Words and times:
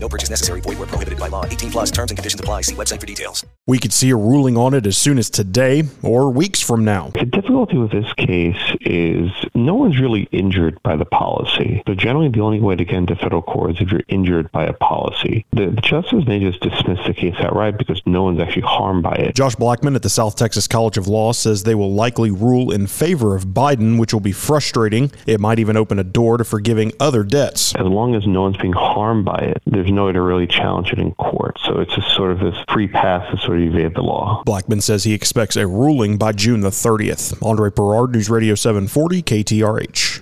No 0.00 0.08
purchase 0.08 0.30
necessary. 0.30 0.60
Void 0.60 0.78
where 0.78 0.86
prohibited 0.86 1.18
by 1.18 1.28
law. 1.28 1.44
18 1.44 1.70
plus 1.70 1.90
terms 1.90 2.10
and 2.10 2.18
conditions 2.18 2.40
apply. 2.40 2.62
See 2.62 2.74
website 2.74 3.00
for 3.00 3.06
details. 3.06 3.44
We 3.66 3.78
could 3.78 3.92
see 3.92 4.10
a 4.10 4.16
ruling 4.16 4.56
on 4.56 4.74
it 4.74 4.86
as 4.86 4.96
soon 4.96 5.18
as 5.18 5.28
today 5.28 5.82
or 6.02 6.30
weeks 6.30 6.62
from 6.62 6.84
now. 6.84 7.10
The 7.14 7.26
difficulty 7.26 7.76
with 7.76 7.90
this 7.90 8.10
case 8.14 8.56
is 8.80 9.30
no 9.54 9.74
one's 9.74 10.00
really 10.00 10.28
injured 10.32 10.82
by 10.82 10.96
the 10.96 11.04
policy. 11.04 11.82
So 11.86 11.94
generally 11.94 12.28
the 12.28 12.40
only 12.40 12.60
way 12.60 12.76
to 12.76 12.84
get 12.84 12.96
into 12.96 13.16
federal 13.16 13.42
court 13.42 13.72
is 13.72 13.80
if 13.80 13.90
you're 13.90 14.02
injured 14.08 14.50
by 14.52 14.64
a 14.64 14.72
policy. 14.72 15.44
The, 15.52 15.66
the 15.66 15.80
justice 15.80 16.24
may 16.26 16.40
just 16.40 16.60
dismiss 16.60 17.04
the 17.06 17.14
case 17.14 17.34
outright 17.38 17.76
because 17.76 18.00
no 18.06 18.22
one's 18.22 18.40
actually 18.40 18.62
harmed 18.62 19.02
by 19.02 19.14
it. 19.14 19.34
Josh 19.34 19.56
Blackman 19.56 19.96
at 19.96 20.02
the 20.02 20.08
South 20.08 20.36
Texas 20.36 20.66
College 20.66 20.96
of 20.96 21.08
Law 21.08 21.32
says 21.32 21.64
they 21.64 21.74
will 21.74 21.92
likely 21.92 22.30
rule 22.30 22.70
in 22.72 22.86
favor 22.86 23.34
of 23.34 23.48
Biden, 23.48 23.98
which 23.98 24.12
will 24.12 24.20
be 24.20 24.32
frustrating. 24.32 25.10
It 25.26 25.40
might 25.40 25.58
even 25.58 25.76
open 25.76 25.98
a 25.98 26.04
door 26.04 26.38
to 26.38 26.44
forgiving 26.44 26.92
other 27.00 27.22
debts. 27.22 27.74
As 27.74 27.86
long 27.86 28.14
as 28.14 28.26
no 28.26 28.42
one's 28.42 28.56
being 28.56 28.72
harmed 28.72 29.24
by 29.24 29.38
it, 29.38 29.62
there's 29.66 29.87
no 29.90 30.06
way 30.06 30.12
to 30.12 30.20
really 30.20 30.46
challenge 30.46 30.92
it 30.92 30.98
in 30.98 31.12
court. 31.14 31.58
So 31.64 31.80
it's 31.80 31.94
just 31.94 32.14
sort 32.14 32.32
of 32.32 32.40
this 32.40 32.56
free 32.68 32.88
pass 32.88 33.30
to 33.30 33.38
sort 33.38 33.58
of 33.58 33.64
evade 33.64 33.94
the 33.94 34.02
law. 34.02 34.42
Blackman 34.44 34.80
says 34.80 35.04
he 35.04 35.14
expects 35.14 35.56
a 35.56 35.66
ruling 35.66 36.16
by 36.16 36.32
June 36.32 36.60
the 36.60 36.70
30th. 36.70 37.40
Andre 37.44 37.70
Perard, 37.70 38.12
News 38.12 38.30
Radio 38.30 38.54
740, 38.54 39.22
KTRH. 39.22 40.20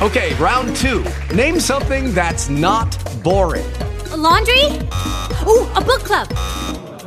Okay, 0.00 0.32
round 0.36 0.76
two. 0.76 1.04
Name 1.34 1.58
something 1.58 2.14
that's 2.14 2.48
not 2.48 2.96
boring. 3.24 3.66
A 4.12 4.16
laundry? 4.16 4.64
Ooh, 5.46 5.66
a 5.74 5.82
book 5.84 6.04
club. 6.04 6.28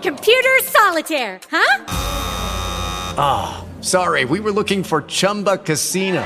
Computer 0.01 0.59
solitaire, 0.63 1.39
huh? 1.49 1.85
Ah, 3.17 3.63
oh, 3.63 3.81
sorry, 3.81 4.25
we 4.25 4.39
were 4.39 4.51
looking 4.51 4.83
for 4.83 5.03
Chumba 5.03 5.57
Casino. 5.57 6.25